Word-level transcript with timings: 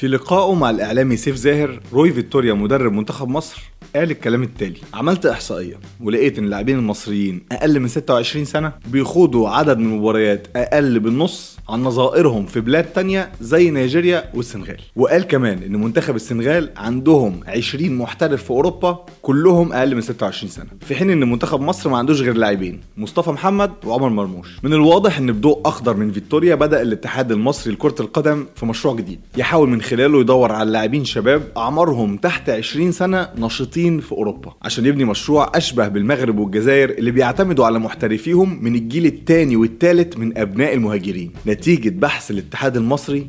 في 0.00 0.08
لقائه 0.08 0.54
مع 0.54 0.70
الإعلامي 0.70 1.16
سيف 1.16 1.36
زاهر 1.36 1.80
روي 1.92 2.12
فيكتوريا 2.12 2.54
مدرب 2.54 2.92
منتخب 2.92 3.28
مصر. 3.28 3.62
قال 3.96 4.10
الكلام 4.10 4.42
التالي. 4.42 4.78
عملت 4.94 5.26
إحصائية 5.26 5.74
ولقيت 6.00 6.38
إن 6.38 6.44
اللاعبين 6.44 6.78
المصريين 6.78 7.40
أقل 7.52 7.80
من 7.80 7.88
26 7.88 8.44
سنة 8.44 8.72
بيخوضوا 8.88 9.48
عدد 9.48 9.78
من 9.78 9.84
المباريات 9.92 10.46
أقل 10.56 11.00
بالنص 11.00 11.56
عن 11.68 11.82
نظائرهم 11.82 12.46
في 12.46 12.60
بلاد 12.60 12.84
تانية 12.84 13.32
زي 13.40 13.70
نيجيريا 13.70 14.24
والسنغال. 14.34 14.76
وقال 14.96 15.22
كمان 15.22 15.62
إن 15.62 15.72
منتخب 15.76 16.16
السنغال 16.16 16.70
عندهم 16.76 17.40
20 17.46 17.98
محترف 17.98 18.44
في 18.44 18.50
أوروبا 18.50 19.04
كلهم 19.22 19.72
أقل 19.72 19.94
من 19.94 20.00
26 20.00 20.50
سنة 20.50 20.66
في 20.80 20.94
حين 20.94 21.10
إن 21.10 21.30
منتخب 21.30 21.60
مصر 21.60 21.90
ما 21.90 21.98
عندوش 21.98 22.20
غير 22.20 22.34
لاعبين 22.34 22.80
مصطفى 22.96 23.30
محمد 23.30 23.70
وعمر 23.84 24.08
مرموش. 24.08 24.48
من 24.62 24.72
الواضح 24.72 25.18
إن 25.18 25.32
بضوء 25.32 25.60
أخضر 25.64 25.96
من 25.96 26.12
فيكتوريا 26.12 26.54
بدأ 26.54 26.82
الاتحاد 26.82 27.32
المصري 27.32 27.72
لكرة 27.72 27.94
القدم 28.00 28.46
في 28.56 28.66
مشروع 28.66 28.94
جديد 28.96 29.20
يحاول 29.36 29.68
من 29.68 29.82
خلاله 29.82 30.20
يدور 30.20 30.52
على 30.52 30.70
لاعبين 30.70 31.04
شباب 31.04 31.42
أعمارهم 31.56 32.16
تحت 32.16 32.50
20 32.50 32.92
سنة 32.92 33.28
نشيطين 33.38 33.79
في 33.80 34.12
أوروبا 34.12 34.54
عشان 34.62 34.86
يبني 34.86 35.04
مشروع 35.04 35.52
أشبه 35.54 35.88
بالمغرب 35.88 36.38
والجزائر 36.38 36.90
اللي 36.90 37.10
بيعتمدوا 37.10 37.66
على 37.66 37.78
محترفيهم 37.78 38.64
من 38.64 38.74
الجيل 38.74 39.06
الثاني 39.06 39.56
والثالث 39.56 40.16
من 40.16 40.38
أبناء 40.38 40.74
المهاجرين. 40.74 41.32
نتيجة 41.46 41.88
بحث 41.88 42.30
الاتحاد 42.30 42.76
المصري 42.76 43.26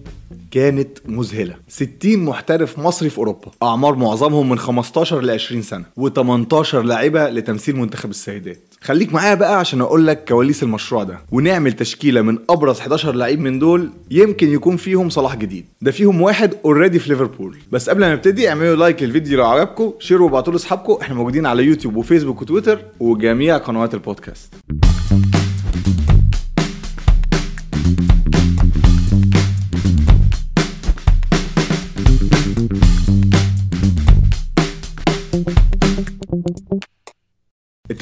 كانت 0.52 0.98
مذهلة. 1.06 1.56
60 1.68 2.18
محترف 2.18 2.80
مصري 2.80 3.10
في 3.10 3.18
أوروبا 3.18 3.52
أعمار 3.64 3.96
معظمهم 3.96 4.50
من 4.50 4.60
15 4.60 5.22
ل 5.22 5.30
20 5.30 5.62
سنة 5.62 5.86
و18 6.00 6.76
لاعبة 6.76 7.30
لتمثيل 7.30 7.76
منتخب 7.76 8.10
السيدات. 8.10 8.71
خليك 8.84 9.14
معايا 9.14 9.36
بقى 9.36 9.60
عشان 9.60 9.82
أقول 9.82 10.08
لك 10.08 10.28
كواليس 10.28 10.64
المشروع 10.64 11.04
ده. 11.04 11.20
ونعمل 11.32 11.74
تشكيلة 11.74 12.22
من 12.22 12.38
أبرز 12.50 12.80
11 12.80 13.16
لعيب 13.16 13.40
من 13.40 13.60
دول 13.60 13.90
يمكن 14.12 14.50
يكون 14.50 14.78
فيهم 14.78 15.10
صلاح 15.10 15.36
جديد. 15.36 15.66
ده 15.82 15.92
فيهم 15.92 16.22
واحد 16.22 16.54
already 16.66 17.00
في 17.00 17.10
ليفربول. 17.10 17.58
بس 17.72 17.90
قبل 17.90 18.00
ما 18.02 18.14
نبتدي 18.14 18.50
اعملوا 18.50 18.76
like 18.76 19.04
للفيديو 19.04 19.38
لو 19.38 19.46
عجبكم 19.46 19.94
شيروا 20.00 20.28
وابعتوا 20.28 20.54
لأصحابكم. 20.54 20.98
إحنا 21.02 21.16
موجودين 21.16 21.46
على 21.46 21.64
يوتيوب 21.64 21.96
وفيسبوك 21.96 22.42
وتويتر 22.42 22.80
وجميع 23.00 23.58
قنوات 23.58 23.94
البودكاست. 23.94 24.54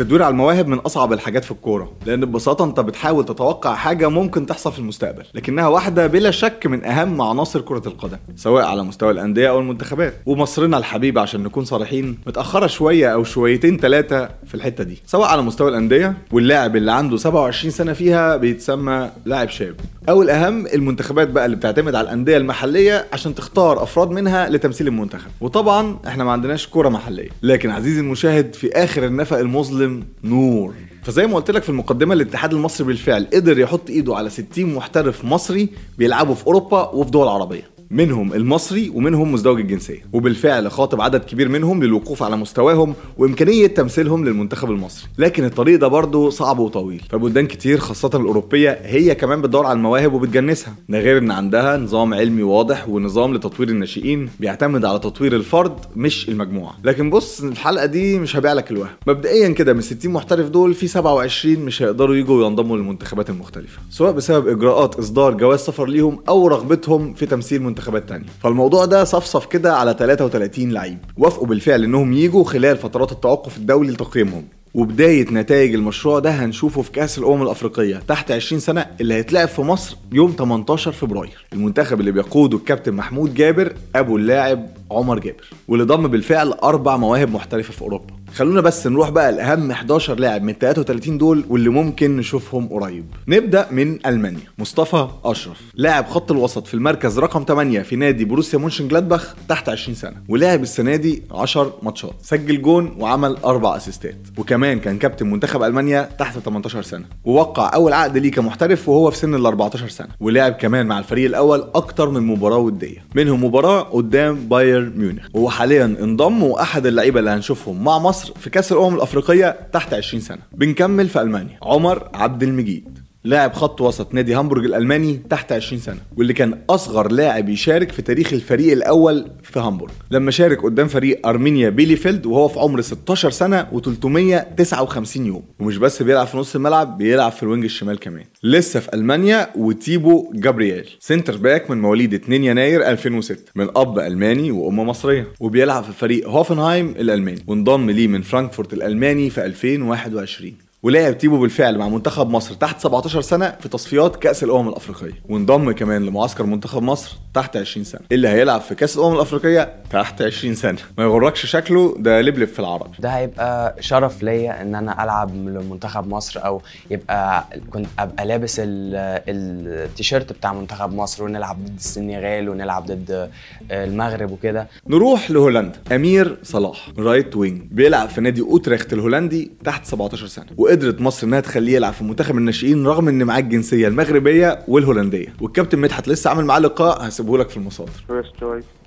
التدوير 0.01 0.23
على 0.23 0.31
المواهب 0.31 0.67
من 0.67 0.77
أصعب 0.77 1.13
الحاجات 1.13 1.45
في 1.45 1.51
الكورة 1.51 1.91
لأن 2.05 2.25
ببساطة 2.25 2.65
أنت 2.65 2.79
بتحاول 2.79 3.25
تتوقع 3.25 3.75
حاجة 3.75 4.09
ممكن 4.09 4.45
تحصل 4.45 4.71
في 4.71 4.79
المستقبل 4.79 5.23
لكنها 5.33 5.67
واحدة 5.67 6.07
بلا 6.07 6.31
شك 6.31 6.65
من 6.67 6.85
أهم 6.85 7.21
عناصر 7.21 7.61
كرة 7.61 7.81
القدم 7.87 8.17
سواء 8.35 8.65
على 8.65 8.83
مستوى 8.83 9.11
الأندية 9.11 9.49
أو 9.49 9.59
المنتخبات. 9.59 10.13
ومصرنا 10.25 10.77
الحبيبه 10.77 11.21
عشان 11.21 11.43
نكون 11.43 11.65
صريحين 11.65 12.17
متأخرة 12.27 12.67
شوية 12.67 13.13
أو 13.13 13.23
شويتين 13.23 13.77
ثلاثة 13.77 14.29
في 14.47 14.55
الحتة 14.55 14.83
دي 14.83 15.01
سواء 15.05 15.27
على 15.29 15.41
مستوى 15.41 15.69
الأندية 15.69 16.17
واللاعب 16.31 16.75
اللي 16.75 16.91
عنده 16.91 17.17
27 17.17 17.71
سنة 17.71 17.93
فيها 17.93 18.37
بيتسمى 18.37 19.09
لاعب 19.25 19.49
شاب. 19.49 19.75
أو 20.09 20.21
الأهم 20.21 20.67
المنتخبات 20.67 21.29
بقى 21.29 21.45
اللي 21.45 21.55
بتعتمد 21.57 21.95
على 21.95 22.05
الأندية 22.05 22.37
المحلية 22.37 23.05
عشان 23.13 23.35
تختار 23.35 23.83
أفراد 23.83 24.09
منها 24.11 24.49
لتمثيل 24.49 24.87
المنتخب. 24.87 25.29
وطبعا 25.41 25.97
إحنا 26.07 26.23
ما 26.23 26.31
عندناش 26.31 26.67
كورة 26.67 26.89
محلية 26.89 27.29
لكن 27.43 27.69
عزيزي 27.69 27.99
المشاهد 28.01 28.53
في 28.55 28.71
آخر 28.71 29.05
النفق 29.05 29.37
المظلم 29.37 29.88
نور. 30.23 30.73
فزي 31.03 31.27
ما 31.27 31.35
قلت 31.35 31.51
لك 31.51 31.63
في 31.63 31.69
المقدمة 31.69 32.13
الاتحاد 32.13 32.53
المصري 32.53 32.87
بالفعل 32.87 33.27
قدر 33.33 33.59
يحط 33.59 33.89
إيده 33.89 34.15
على 34.15 34.29
60 34.29 34.65
محترف 34.73 35.25
مصري 35.25 35.69
بيلعبوا 35.97 36.35
في 36.35 36.47
أوروبا 36.47 36.89
وفي 36.89 37.11
دول 37.11 37.27
عربية. 37.27 37.78
منهم 37.91 38.33
المصري 38.33 38.89
ومنهم 38.89 39.31
مزدوج 39.31 39.59
الجنسية. 39.59 40.05
وبالفعل 40.13 40.71
خاطب 40.71 41.01
عدد 41.01 41.23
كبير 41.23 41.49
منهم 41.49 41.83
للوقوف 41.83 42.23
على 42.23 42.37
مستواهم 42.37 42.93
وإمكانية 43.17 43.67
تمثيلهم 43.67 44.25
للمنتخب 44.25 44.71
المصري. 44.71 45.07
لكن 45.17 45.45
الطريق 45.45 45.79
ده 45.79 45.87
برضه 45.87 46.29
صعب 46.29 46.59
وطويل. 46.59 47.03
فبلدان 47.09 47.47
كتير 47.47 47.77
خاصة 47.77 48.09
الأوروبية 48.13 48.79
هي 48.83 49.15
كمان 49.15 49.41
بتدور 49.41 49.65
على 49.65 49.77
المواهب 49.77 50.13
وبتجنسها. 50.13 50.73
ده 50.89 50.99
غير 50.99 51.17
إن 51.17 51.31
عندها 51.31 51.77
نظام 51.77 52.13
علمي 52.13 52.43
واضح 52.43 52.89
ونظام 52.89 53.33
لتطوير 53.33 53.69
الناشئين 53.69 54.29
بيعتمد 54.39 54.85
على 54.85 54.99
تطوير 54.99 55.35
الفرد 55.35 55.73
مش 55.95 56.29
المجموعة. 56.29 56.73
لكن 56.83 57.09
بص 57.09 57.41
الحلقة 57.43 57.85
دي 57.85 58.19
مش 58.19 58.35
هبيع 58.35 58.53
لك 58.53 58.71
الوهم. 58.71 58.89
مبدئيا 59.07 59.49
كده 59.49 59.73
من 59.73 59.81
60 59.81 60.11
محترف 60.11 60.49
دول 60.49 60.73
في 60.73 60.87
27 60.87 61.59
مش 61.65 61.81
هيقدروا 61.81 62.15
يجوا 62.15 62.43
وينضموا 62.43 62.77
للمنتخبات 62.77 63.29
المختلفة. 63.29 63.79
سواء 63.89 64.11
بسبب 64.11 64.47
إجراءات 64.47 64.95
إصدار 64.95 65.33
جواز 65.33 65.59
سفر 65.59 65.85
ليهم 65.87 66.19
أو 66.29 66.47
رغبتهم 66.47 67.13
في 67.13 67.25
تمثيل 67.25 67.61
منتخبات 67.79 68.09
تانية. 68.09 68.25
فالموضوع 68.43 68.85
ده 68.85 69.03
صفصف 69.03 69.45
كده 69.45 69.75
على 69.75 69.95
33 69.99 70.71
لعيب. 70.71 70.97
وافقوا 71.17 71.47
بالفعل 71.47 71.83
إنهم 71.83 72.13
يجوا 72.13 72.43
خلال 72.43 72.77
فترات 72.77 73.11
التوقف 73.11 73.57
الدولي 73.57 73.91
لتقييمهم. 73.91 74.45
وبداية 74.73 75.25
نتائج 75.31 75.73
المشروع 75.73 76.19
ده 76.19 76.29
هنشوفه 76.29 76.81
في 76.81 76.91
كأس 76.91 77.17
الأمم 77.17 77.41
الأفريقية 77.41 78.01
تحت 78.07 78.31
20 78.31 78.59
سنة 78.59 78.85
اللي 79.01 79.13
هيتلعب 79.13 79.47
في 79.47 79.61
مصر 79.61 79.97
يوم 80.11 80.35
18 80.37 80.91
فبراير. 80.91 81.45
المنتخب 81.53 81.99
اللي 81.99 82.11
بيقوده 82.11 82.57
الكابتن 82.57 82.93
محمود 82.93 83.33
جابر 83.33 83.73
أبو 83.95 84.17
اللاعب 84.17 84.67
عمر 84.91 85.19
جابر. 85.19 85.43
واللي 85.67 85.85
ضم 85.85 86.07
بالفعل 86.07 86.51
أربع 86.51 86.97
مواهب 86.97 87.31
محترفة 87.33 87.73
في 87.73 87.81
أوروبا. 87.81 88.13
خلونا 88.35 88.61
بس 88.61 88.87
نروح 88.87 89.09
بقى 89.09 89.31
لأهم 89.31 89.71
11 89.71 90.15
لاعب 90.19 90.43
من 90.43 90.53
33 90.53 91.17
دول 91.17 91.45
واللي 91.49 91.69
ممكن 91.69 92.17
نشوفهم 92.17 92.67
قريب. 92.67 93.05
نبدأ 93.27 93.67
من 93.71 94.05
ألمانيا. 94.05 94.39
مصطفى 94.57 95.07
أشرف 95.25 95.61
لاعب 95.73 96.05
خط 96.07 96.31
الوسط 96.31 96.67
في 96.67 96.73
المركز 96.73 97.19
رقم 97.19 97.43
8 97.47 97.81
في 97.81 97.95
نادي 97.95 98.25
بروسيا 98.25 98.59
مونشن 98.59 98.87
جلادباخ 98.87 99.35
تحت 99.49 99.69
20 99.69 99.95
سنة 99.95 100.13
ولعب 100.29 100.61
السنة 100.63 100.95
دي 100.95 101.23
10 101.31 101.73
ماتشات 101.83 102.13
سجل 102.21 102.61
جون 102.61 102.95
وعمل 102.99 103.37
أربع 103.45 103.75
أسيستات 103.75 104.15
وكمان 104.37 104.79
كان 104.79 104.97
كابتن 104.97 105.27
منتخب 105.31 105.63
ألمانيا 105.63 106.09
تحت 106.19 106.39
18 106.39 106.81
سنة 106.81 107.05
ووقع 107.25 107.71
أول 107.73 107.93
عقد 107.93 108.17
ليه 108.17 108.31
كمحترف 108.31 108.89
وهو 108.89 109.11
في 109.11 109.17
سن 109.17 109.35
ال 109.35 109.45
14 109.45 109.87
سنة 109.87 110.07
ولعب 110.19 110.53
كمان 110.53 110.85
مع 110.85 110.99
الفريق 110.99 111.25
الأول 111.25 111.63
أكتر 111.75 112.09
من 112.09 112.21
مباراة 112.27 112.57
ودية. 112.57 113.03
منهم 113.15 113.43
مباراة 113.43 113.81
قدام 113.81 114.35
بايرن 114.35 114.93
ميونخ 114.97 115.23
وهو 115.33 115.49
حاليا 115.49 115.85
انضم 115.85 116.43
وأحد 116.43 116.85
اللعيبة 116.85 117.19
اللي 117.19 117.29
هنشوفهم 117.31 117.83
مع 117.83 117.99
مصر 117.99 118.18
مصر 118.19 118.33
في 118.39 118.49
كأس 118.49 118.71
الأمم 118.71 118.95
الأفريقية 118.95 119.59
تحت 119.73 119.93
20 119.93 120.21
سنة. 120.21 120.41
بنكمل 120.51 121.09
في 121.09 121.21
ألمانيا. 121.21 121.59
عمر 121.61 122.09
عبد 122.13 122.43
المجيد. 122.43 122.88
لاعب 123.23 123.53
خط 123.53 123.81
وسط 123.81 124.13
نادي 124.13 124.33
هامبورج 124.33 124.65
الألماني 124.65 125.21
تحت 125.29 125.51
20 125.51 125.81
سنة 125.81 125.97
واللي 126.17 126.33
كان 126.33 126.59
أصغر 126.69 127.11
لاعب 127.11 127.49
يشارك 127.49 127.91
في 127.91 128.01
تاريخ 128.01 128.33
الفريق 128.33 128.71
الأول 128.71 129.31
في 129.43 129.59
هامبورج 129.59 129.91
لما 130.11 130.31
شارك 130.31 130.63
قدام 130.63 130.87
فريق 130.87 131.27
أرمينيا 131.27 131.69
بيليفيلد 131.69 132.25
وهو 132.25 132.47
في 132.47 132.59
عمر 132.59 132.81
16 132.81 133.29
سنة 133.29 133.67
و359 133.73 135.17
يوم. 135.17 135.43
ومش 135.59 135.77
بس 135.77 136.03
بيلعب 136.03 136.27
في 136.27 136.37
نص 136.37 136.55
الملعب 136.55 136.97
بيلعب 136.97 137.31
في 137.31 137.43
ال 137.43 137.47
wing 137.47 137.63
الشمال 137.63 137.99
كمان. 137.99 138.25
لسه 138.43 138.79
في 138.79 138.93
ألمانيا 138.93 139.49
وتيبو 139.55 140.31
جابرييل 140.35 140.89
centre 140.99 141.37
back 141.37 141.69
من 141.69 141.81
مواليد 141.81 142.13
2 142.13 142.43
يناير 142.43 142.89
2006 142.89 143.39
من 143.55 143.67
أب 143.75 143.99
ألماني 143.99 144.51
وام 144.51 144.79
مصرية. 144.79 145.27
وبيلعب 145.39 145.83
في 145.83 145.91
فريق 145.91 146.29
هوفنهايم 146.29 146.89
الألماني 146.89 147.43
وانضم 147.47 147.89
ليه 147.89 148.07
من 148.07 148.21
فرانكفورت 148.21 148.73
الألماني 148.73 149.29
في 149.29 149.45
2021 149.45 150.53
ولعب 150.83 151.17
تيبو 151.17 151.39
بالفعل 151.39 151.77
مع 151.77 151.89
منتخب 151.89 152.29
مصر 152.29 152.53
تحت 152.55 152.79
17 152.81 153.21
سنة 153.21 153.55
في 153.61 153.69
تصفيات 153.69 154.15
كأس 154.15 154.43
الأمم 154.43 154.69
الأفريقية 154.69 155.13
وانضم 155.29 155.71
كمان 155.71 156.05
لمعسكر 156.05 156.43
منتخب 156.45 156.83
مصر 156.83 157.17
تحت 157.33 157.57
20 157.57 157.83
سنة. 157.83 158.01
اللي 158.11 158.27
هيلعب 158.27 158.61
في 158.61 158.75
كأس 158.75 158.97
الأمم 158.97 159.15
الأفريقية؟ 159.15 159.75
تحت 159.91 160.21
20 160.21 160.55
سنة. 160.55 160.77
ما 160.97 161.03
يغركش 161.03 161.45
شكله 161.45 161.95
ده 161.99 162.21
لبلب 162.21 162.47
في 162.47 162.59
العربي 162.59 162.89
ده 162.99 163.09
هيبقى 163.09 163.75
شرف 163.79 164.23
ليا 164.23 164.61
إن 164.61 164.75
أنا 164.75 165.03
ألعب 165.03 165.35
لمنتخب 165.35 166.07
مصر 166.07 166.45
أو 166.45 166.61
يبقى 166.91 167.45
كنت 167.69 167.87
أبقى 167.99 168.25
لابس 168.25 168.59
ال- 168.59 168.95
التيشيرت 169.27 170.33
بتاع 170.33 170.53
منتخب 170.53 170.93
مصر 170.93 171.23
ونلعب 171.23 171.65
ضد 171.65 171.75
السنغال 171.77 172.49
ونلعب 172.49 172.85
ضد 172.85 173.29
المغرب 173.71 174.31
وكده. 174.31 174.67
نروح 174.87 175.31
لهولندا. 175.31 175.79
أمير 175.91 176.37
صلاح 176.43 176.89
right 176.99 177.35
wing 177.35 177.61
بيلعب 177.71 178.09
في 178.09 178.21
نادي 178.21 178.41
أوتريخت 178.41 178.93
الهولندي 178.93 179.51
تحت 179.63 179.85
17 179.85 180.27
سنة. 180.27 180.45
وقدرت 180.69 181.01
مصر 181.01 181.27
إنها 181.27 181.39
تخليه 181.39 181.75
يلعب 181.75 181.93
في 181.93 182.03
منتخب 182.03 182.37
الناشئين 182.37 182.87
رغم 182.87 183.07
إن 183.07 183.23
معاه 183.23 183.39
الجنسية 183.39 183.87
المغربية 183.87 184.59
والهولندية. 184.67 185.33
والكابتن 185.41 185.79
مدحت 185.79 186.07
لسه 186.07 186.29
عامل 186.29 186.45
معاه 186.45 186.59
لقاء 186.59 187.07
هسيبه 187.07 187.37
لك 187.37 187.49
في 187.49 187.57
المصادر. 187.57 187.91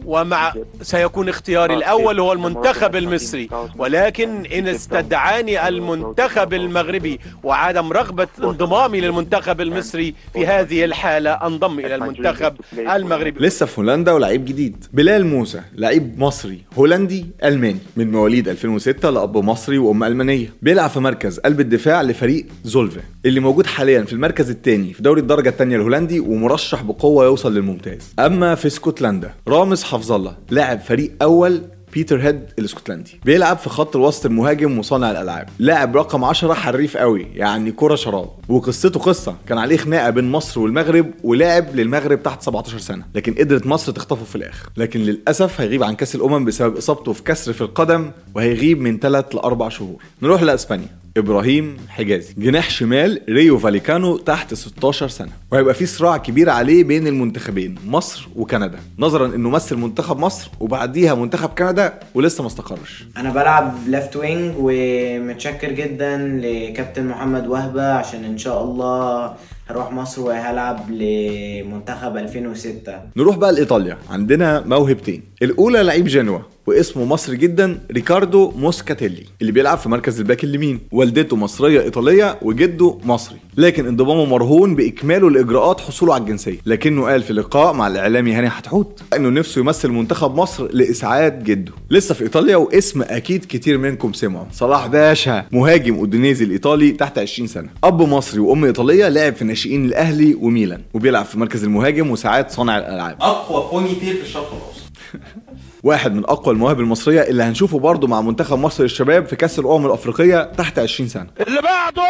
ومع 0.04 0.52
سيكون 0.82 1.28
اختياري 1.28 1.74
الأول 1.74 2.20
هو 2.20 2.32
المنتخب 2.32 2.96
المصري. 2.96 3.48
ولكن 3.78 4.46
إن 4.46 4.68
استدعاني 4.68 5.68
المنتخب 5.68 6.54
المغربي 6.54 7.20
وعدم 7.44 7.92
رغبة 7.92 8.28
انضمامي 8.38 9.00
للمنتخب 9.00 9.60
المصري 9.60 10.14
في 10.32 10.46
هذه 10.46 10.84
الحالة 10.84 11.30
أنضم 11.30 11.78
إلى 11.78 11.94
المنتخب 11.94 12.54
المغربي. 12.78 13.46
لسه 13.46 13.66
في 13.66 13.80
هولندا 13.80 14.12
ولعيب 14.12 14.44
جديد. 14.44 14.84
بلال 14.92 15.26
موسى 15.26 15.60
لعيب 15.74 16.20
مصري 16.20 16.58
هولندي 16.78 17.26
ألماني. 17.44 17.78
من 17.96 18.12
مواليد 18.12 18.48
2006 18.48 19.10
لأب 19.10 19.36
مصري 19.36 19.78
وأم 19.78 20.04
ألمانية. 20.04 20.52
بيلعب 20.62 20.90
في 20.90 21.00
مركز 21.00 21.38
قلب 21.38 21.60
الدفاع 21.72 22.02
لفريق 22.02 22.46
زولفا 22.64 23.00
اللي 23.26 23.40
موجود 23.40 23.66
حاليا 23.66 24.02
في 24.02 24.12
المركز 24.12 24.50
الثاني 24.50 24.92
في 24.92 25.02
دوري 25.02 25.20
الدرجة 25.20 25.48
الثانية 25.48 25.76
الهولندي 25.76 26.20
ومرشح 26.20 26.82
بقوة 26.82 27.24
يوصل 27.24 27.54
للممتاز. 27.54 28.14
أما 28.18 28.54
في 28.54 28.66
اسكتلندا 28.66 29.34
رامز 29.48 29.82
حفظ 29.82 30.12
الله 30.12 30.36
لاعب 30.50 30.80
فريق 30.80 31.12
أول 31.22 31.62
بيتر 31.92 32.20
هيد 32.20 32.40
الاسكتلندي. 32.58 33.20
بيلعب 33.24 33.58
في 33.58 33.68
خط 33.68 33.96
الوسط 33.96 34.26
المهاجم 34.26 34.78
وصانع 34.78 35.10
الألعاب. 35.10 35.48
لاعب 35.58 35.96
رقم 35.96 36.24
10 36.24 36.54
حريف 36.54 36.96
قوي 36.96 37.26
يعني 37.34 37.72
كرة 37.72 37.94
شراب. 37.94 38.28
وقصته 38.48 39.00
قصة 39.00 39.36
كان 39.48 39.58
عليه 39.58 39.76
خناقة 39.76 40.10
بين 40.10 40.30
مصر 40.30 40.60
والمغرب 40.60 41.10
ولعب 41.24 41.76
للمغرب 41.76 42.22
تحت 42.22 42.42
17 42.42 42.78
سنة. 42.78 43.04
لكن 43.14 43.34
قدرت 43.34 43.66
مصر 43.66 43.92
تخطفه 43.92 44.24
في 44.24 44.36
الآخر. 44.36 44.68
لكن 44.76 45.00
للأسف 45.00 45.60
هيغيب 45.60 45.82
عن 45.82 45.94
كأس 45.94 46.14
الأمم 46.14 46.44
بسبب 46.44 46.76
إصابته 46.76 47.12
في 47.12 47.22
كسر 47.22 47.52
في 47.52 47.60
القدم 47.60 48.10
وهيغيب 48.34 48.80
من 48.80 48.98
3 48.98 49.34
ل 49.34 49.38
4 49.38 49.68
شهور. 49.68 50.02
نروح 50.22 50.42
لإسبانيا. 50.42 51.01
إبراهيم 51.16 51.76
حجازي 51.88 52.34
جناح 52.38 52.70
شمال 52.70 53.20
ريو 53.28 53.58
فاليكانو 53.58 54.16
تحت 54.16 54.54
16 54.54 55.08
سنة. 55.08 55.30
وهيبقى 55.52 55.74
في 55.74 55.86
صراع 55.86 56.16
كبير 56.16 56.50
عليه 56.50 56.84
بين 56.84 57.06
المنتخبين 57.06 57.74
مصر 57.86 58.28
وكندا. 58.36 58.78
نظرا 58.98 59.26
إنه 59.26 59.50
مثل 59.50 59.76
منتخب 59.76 60.18
مصر 60.18 60.50
وبعديها 60.60 61.14
منتخب 61.14 61.48
كندا 61.48 61.98
ولسه 62.14 62.42
ما 62.42 62.46
استقرش. 62.48 63.04
أنا 63.16 63.30
بلعب 63.30 63.74
left 63.88 64.16
wing 64.16 64.54
ومتشكر 64.58 65.72
جدا 65.72 66.16
لكابتن 66.42 67.06
محمد 67.06 67.46
وهبة 67.46 67.92
عشان 67.92 68.24
إن 68.24 68.38
شاء 68.38 68.64
الله 68.64 69.34
هروح 69.68 69.92
مصر 69.92 70.22
وهلعب 70.22 70.90
لمنتخب 70.90 72.16
2006 72.16 72.92
نروح 73.16 73.36
بقى 73.36 73.52
لإيطاليا. 73.52 73.98
عندنا 74.10 74.62
موهبتين. 74.66 75.22
الأولى 75.42 75.82
لعيب 75.82 76.06
جنوا. 76.06 76.38
واسمه 76.66 77.04
مصري 77.04 77.36
جدا 77.36 77.80
ريكاردو 77.92 78.50
موسكاتيلي 78.50 79.24
اللي 79.40 79.52
بيلعب 79.52 79.78
في 79.78 79.88
مركز 79.88 80.20
ال 80.20 80.25
back 80.25 80.44
اليمين. 80.44 80.80
والدته 80.92 81.36
مصرية 81.36 81.80
إيطالية 81.80 82.38
وجده 82.42 82.98
مصري. 83.04 83.36
لكن 83.56 83.86
انضمامه 83.86 84.24
مرهون 84.24 84.74
بإكماله 84.74 85.30
لإجراءات 85.30 85.80
حصوله 85.80 86.14
على 86.14 86.20
الجنسية. 86.20 86.58
لكنه 86.66 87.04
قال 87.04 87.22
في 87.22 87.32
لقاء 87.32 87.72
مع 87.72 87.86
الإعلامي 87.86 88.32
هاني 88.32 88.50
حتحوت 88.50 89.02
إنه 89.16 89.28
نفسه 89.28 89.60
يمثل 89.60 89.88
منتخب 89.88 90.34
مصر 90.34 90.68
لإسعاد 90.72 91.44
جده. 91.44 91.72
لسه 91.90 92.14
في 92.14 92.24
إيطاليا 92.24 92.56
واسم 92.56 93.02
أكيد 93.02 93.44
كتير 93.44 93.78
منكم 93.78 94.12
سمعه. 94.12 94.46
صلاح 94.52 94.86
باشا 94.86 95.44
مهاجم 95.52 95.94
أودينيزي 95.94 96.44
الإيطالي 96.44 96.90
تحت 96.90 97.18
20 97.18 97.48
سنة. 97.48 97.68
أب 97.84 98.02
مصري 98.02 98.40
وأم 98.40 98.64
إيطالية 98.64 99.08
لعب 99.08 99.34
في 99.34 99.44
ناشئين 99.44 99.84
الأهلي 99.84 100.34
وميلان. 100.34 100.80
وبيلعب 100.94 101.24
في 101.24 101.38
مركز 101.38 101.64
المهاجم 101.64 102.10
وساعات 102.10 102.50
صانع 102.50 102.78
الألعاب. 102.78 103.16
أقوى 103.20 103.70
ponytail 103.70 104.16
في 104.16 104.22
الشرق 104.22 104.52
الأوسط. 104.52 104.92
واحد 105.82 106.14
من 106.14 106.24
أقوى 106.24 106.54
المواهب 106.54 106.80
المصرية 106.80 107.20
اللي 107.22 107.42
هنشوفه 107.42 107.78
برضه 107.78 108.08
مع 108.08 108.20
منتخب 108.20 108.58
مصر 108.58 108.82
للشباب 108.82 109.26
في 109.26 109.36
كأس 109.36 109.58
الأمم 109.58 109.86
الأفريقية 109.86 110.42
تحت 110.42 110.78
20 110.78 111.08
سنة. 111.08 111.26
اللي 111.46 111.62
بعده! 111.62 112.02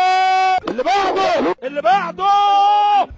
اللي 0.69 0.83
بعده! 0.83 1.55
اللي 1.65 1.83
بعده! 1.83 2.25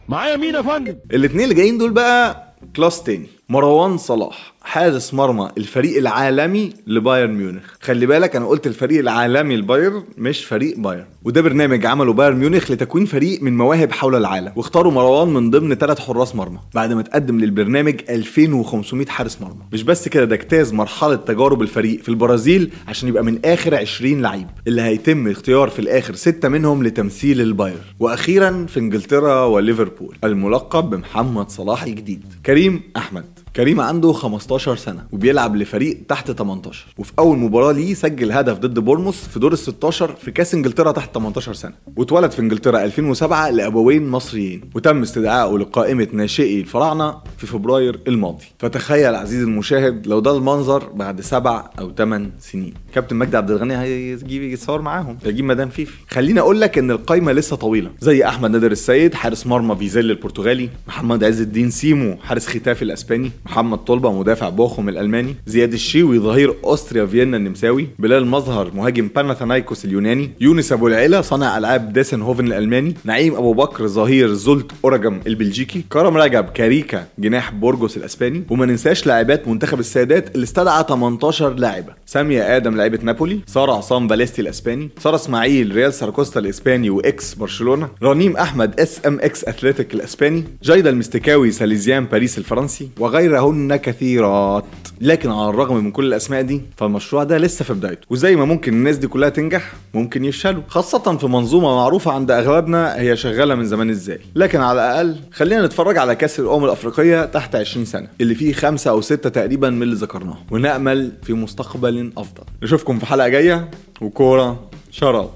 معايا 0.08 0.36
مين 0.36 0.54
يا 0.54 0.62
فندم؟ 0.62 0.96
الاثنين 1.12 1.44
اللي 1.44 1.54
جايين 1.54 1.78
دول 1.78 1.90
بقى 1.90 2.44
class 2.76 3.02
تاني. 3.02 3.26
مروان 3.48 3.96
صلاح 3.98 4.54
حارس 4.62 5.14
مرمى 5.14 5.50
الفريق 5.58 5.96
العالمي 5.96 6.72
لبايرن 6.86 7.30
ميونخ. 7.34 7.62
خلي 7.80 8.06
بالك 8.06 8.36
أنا 8.36 8.46
قلت 8.46 8.66
الفريق 8.66 8.98
العالمي 8.98 9.56
لبايرن 9.56 10.02
مش 10.18 10.44
فريق 10.44 10.78
بايرن. 10.78 11.04
وده 11.24 11.40
برنامج 11.40 11.86
عمله 11.86 12.12
بايرن 12.12 12.36
ميونخ 12.36 12.70
لتكوين 12.70 13.04
فريق 13.06 13.42
من 13.42 13.56
مواهب 13.56 13.92
حول 13.92 14.14
العالم. 14.14 14.52
واختاروا 14.56 14.92
مروان 14.92 15.28
من 15.28 15.50
ضمن 15.50 15.74
ثلاث 15.74 15.98
حراس 15.98 16.34
مرمى 16.34 16.58
بعد 16.74 16.92
ما 16.92 17.02
تقدم 17.02 17.40
للبرنامج 17.40 18.00
2500 18.10 19.06
حارس 19.06 19.40
مرمى. 19.40 19.62
مش 19.72 19.82
بس 19.82 20.08
كده 20.08 20.24
ده 20.24 20.34
اجتاز 20.34 20.72
مرحلة 20.72 21.14
تجارب 21.16 21.62
الفريق 21.62 22.02
في 22.02 22.08
البرازيل 22.08 22.72
عشان 22.88 23.08
يبقى 23.08 23.24
من 23.24 23.38
آخر 23.44 23.74
20 23.74 24.22
لعيب. 24.22 24.46
اللي 24.66 24.82
هيتم 24.82 25.28
اختيار 25.28 25.68
في 25.68 25.78
الآخر 25.78 26.14
ستة 26.14 26.48
منهم 26.48 26.82
لتمثيل 26.82 27.40
البايرن. 27.40 27.80
وأخيرا 28.00 28.66
في 28.68 28.80
إنجلترا 28.80 29.44
وليفربول 29.44 30.16
الملقب 30.24 30.90
بمحمد 30.90 31.50
صلاح 31.50 31.82
الجديد. 31.82 32.24
كريم 32.46 32.80
أحمد. 32.96 33.33
Exato. 33.36 33.43
كريم 33.56 33.80
عنده 33.80 34.12
15 34.12 34.76
سنة 34.76 35.04
وبيلعب 35.12 35.56
لفريق 35.56 35.98
تحت 36.08 36.30
18 36.30 36.86
وفي 36.98 37.12
أول 37.18 37.38
مباراة 37.38 37.72
ليه 37.72 37.94
سجل 37.94 38.32
هدف 38.32 38.58
ضد 38.58 38.78
بورنموث 38.78 39.16
في 39.16 39.38
دور 39.38 39.52
ال 39.52 39.58
16 39.58 40.14
في 40.14 40.30
كأس 40.30 40.54
إنجلترا 40.54 40.92
تحت 40.92 41.14
18 41.14 41.52
سنة. 41.52 41.72
واتولد 41.96 42.30
في 42.30 42.38
إنجلترا 42.38 42.84
2007 42.84 43.50
لأبوين 43.50 44.08
مصريين. 44.08 44.70
وتم 44.74 45.02
استدعائه 45.02 45.58
لقائمة 45.58 46.08
ناشئي 46.12 46.60
الفراعنة 46.60 47.14
في 47.38 47.46
فبراير 47.46 48.00
الماضي. 48.08 48.44
فتخيل 48.58 49.14
عزيزي 49.14 49.44
المشاهد 49.44 50.06
لو 50.06 50.20
ده 50.20 50.36
المنظر 50.36 50.88
بعد 50.88 51.20
سبع 51.20 51.70
أو 51.78 51.92
8 51.94 52.30
سنين. 52.40 52.74
كابتن 52.94 53.16
مجدي 53.16 53.36
عبد 53.36 53.50
الغني 53.50 53.78
هيجيب 53.78 54.42
يتصور 54.42 54.82
معاهم. 54.82 55.18
هيجيب 55.24 55.44
مدام 55.44 55.68
فيفي. 55.68 55.96
خليني 56.08 56.40
أقول 56.40 56.60
لك 56.60 56.78
إن 56.78 56.90
القايمة 56.90 57.32
لسه 57.32 57.56
طويلة. 57.56 57.90
زي 58.00 58.24
أحمد 58.24 58.50
نادر 58.50 58.72
السيد 58.72 59.14
حارس 59.14 59.46
مرمى 59.46 59.76
فيزيلا 59.76 60.10
البرتغالي 60.10 60.68
محمد 60.88 61.24
عز 61.24 61.40
الدين 61.40 61.70
سيمو 61.70 62.16
حارس 62.16 62.46
ختافي 62.46 62.82
الأسباني. 62.82 63.30
محمد 63.46 63.78
طلبة 63.78 64.12
مدافع 64.12 64.48
بوخم 64.48 64.88
الألماني 64.88 65.34
زياد 65.46 65.72
الشيوي 65.72 66.18
ظهير 66.18 66.54
أوستريا 66.64 67.06
فيينا 67.06 67.36
النمساوي 67.36 67.88
بلال 67.98 68.26
مظهر 68.26 68.70
مهاجم 68.74 69.08
باناثينايكوس 69.16 69.84
اليوناني 69.84 70.30
يونس 70.40 70.72
أبو 70.72 70.88
العلا 70.88 71.22
صانع 71.22 71.58
ألعاب 71.58 71.92
ديسن 71.92 72.22
هوفن 72.22 72.46
الألماني 72.46 72.94
نعيم 73.04 73.34
أبو 73.34 73.52
بكر 73.52 73.86
ظهير 73.88 74.32
زولت 74.32 74.72
واريجم 74.84 75.20
البلجيكي 75.26 75.84
كرم 75.92 76.16
رجب 76.16 76.44
كاريكا 76.44 77.06
جناح 77.18 77.52
بورجوس 77.52 77.96
الأسباني 77.96 78.42
وما 78.50 78.66
ننساش 78.66 79.06
لاعبات 79.06 79.48
منتخب 79.48 79.80
السيدات 79.80 80.34
اللي 80.34 80.44
استدعى 80.44 80.84
18 80.88 81.54
لاعبة 81.54 81.92
سامية 82.06 82.56
آدم 82.56 82.76
لاعبة 82.76 82.98
نابولي 83.02 83.40
سارة 83.46 83.72
عصام 83.72 84.08
فاليستي 84.08 84.42
الأسباني 84.42 84.88
سارة 84.98 85.14
إسماعيل 85.16 85.74
ريال 85.74 85.94
ساراكوستا 85.94 86.40
الإسباني 86.40 86.90
و 86.90 87.05
ex 87.05 87.34
برشلونة 87.34 87.88
رنيم 88.02 88.36
أحمد 88.36 88.80
اس 88.80 89.00
ام 89.06 89.18
ex 89.22 89.44
أثليتيك 89.44 89.94
الأسباني 89.94 90.44
جايدا 90.62 90.90
المستكاوي 90.90 91.50
ساليزيان 91.50 92.04
باريس 92.04 92.38
الفرنسي 92.38 92.88
وغيرهن 93.34 93.76
كثيرات. 93.76 94.64
لكن 95.00 95.30
على 95.30 95.50
الرغم 95.50 95.76
من 95.84 95.90
كل 95.90 96.06
الأسماء 96.06 96.42
دي 96.42 96.62
فالمشروع 96.76 97.24
ده 97.24 97.38
لسه 97.38 97.64
في 97.64 97.72
بدايته. 97.72 98.06
وزي 98.10 98.36
ما 98.36 98.44
ممكن 98.44 98.72
الناس 98.72 98.96
دي 98.96 99.06
كلها 99.08 99.28
تنجح 99.28 99.72
ممكن 99.94 100.24
يفشلوا. 100.24 100.62
خاصة 100.68 101.16
في 101.16 101.26
منظومة 101.26 101.74
معروفة 101.76 102.12
عند 102.12 102.30
أغلبنا 102.30 103.00
هي 103.00 103.16
شغالة 103.16 103.54
من 103.54 103.64
زمان 103.64 103.90
إزاي. 103.90 104.20
لكن 104.34 104.60
على 104.60 104.80
الأقل 104.80 105.16
خلينا 105.32 105.66
نتفرج 105.66 105.98
على 105.98 106.14
كأس 106.14 106.40
الأمم 106.40 106.64
الأفريقية 106.64 107.24
تحت 107.24 107.56
20 107.56 107.84
سنة 107.84 108.08
اللي 108.20 108.34
فيه 108.34 108.52
خمسة 108.52 108.90
أو 108.90 109.00
ستة 109.00 109.30
تقريبا 109.30 109.70
من 109.70 109.82
اللي 109.82 109.94
ذكرناهم 109.94 110.44
ونأمل 110.50 111.12
في 111.22 111.32
مستقبل 111.32 112.12
أفضل. 112.16 112.44
نشوفكم 112.62 112.98
في 112.98 113.06
حلقة 113.06 113.28
جاية. 113.28 113.70
وكورة 114.00 114.70
شراب. 114.90 115.30